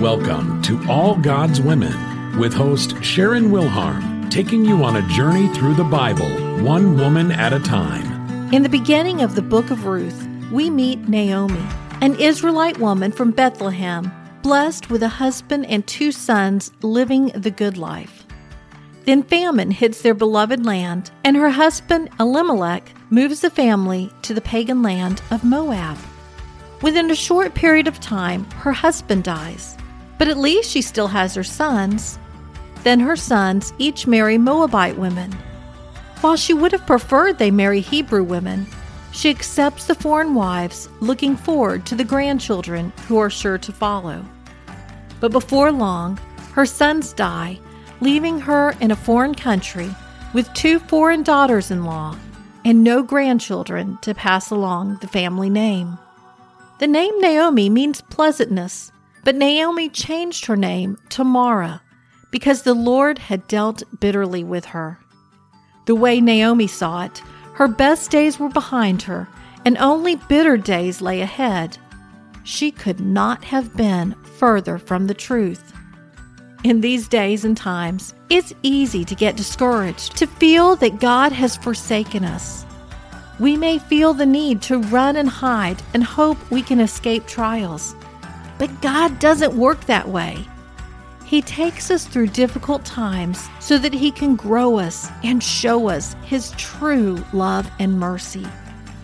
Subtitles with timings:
[0.00, 5.74] Welcome to All God's Women with host Sharon Wilharm, taking you on a journey through
[5.74, 6.28] the Bible,
[6.62, 8.54] one woman at a time.
[8.54, 11.60] In the beginning of the book of Ruth, we meet Naomi,
[12.00, 14.12] an Israelite woman from Bethlehem,
[14.42, 18.24] blessed with a husband and two sons living the good life.
[19.04, 24.40] Then famine hits their beloved land, and her husband Elimelech moves the family to the
[24.40, 25.98] pagan land of Moab.
[26.82, 29.76] Within a short period of time, her husband dies,
[30.18, 32.18] but at least she still has her sons.
[32.82, 35.32] Then her sons each marry Moabite women.
[36.20, 38.66] While she would have preferred they marry Hebrew women,
[39.12, 44.24] she accepts the foreign wives, looking forward to the grandchildren who are sure to follow.
[45.20, 46.18] But before long,
[46.52, 47.58] her sons die,
[48.00, 49.90] leaving her in a foreign country
[50.32, 52.16] with two foreign daughters in law
[52.64, 55.98] and no grandchildren to pass along the family name.
[56.80, 58.92] The name Naomi means pleasantness,
[59.28, 61.82] but Naomi changed her name to Mara
[62.30, 64.98] because the Lord had dealt bitterly with her.
[65.84, 69.28] The way Naomi saw it, her best days were behind her,
[69.66, 71.76] and only bitter days lay ahead.
[72.42, 75.74] She could not have been further from the truth.
[76.64, 81.54] In these days and times, it's easy to get discouraged, to feel that God has
[81.54, 82.64] forsaken us.
[83.38, 87.94] We may feel the need to run and hide and hope we can escape trials.
[88.58, 90.44] But God doesn't work that way.
[91.24, 96.14] He takes us through difficult times so that He can grow us and show us
[96.24, 98.46] His true love and mercy.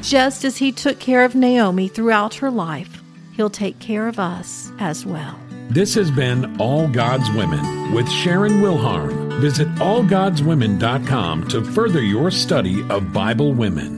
[0.00, 4.72] Just as He took care of Naomi throughout her life, He'll take care of us
[4.80, 5.38] as well.
[5.70, 9.38] This has been All God's Women with Sharon Wilharm.
[9.40, 13.97] Visit allgodswomen.com to further your study of Bible women.